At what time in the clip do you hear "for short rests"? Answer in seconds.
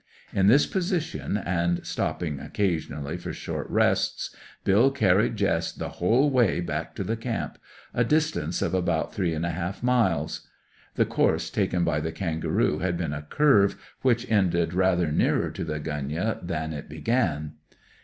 3.17-4.35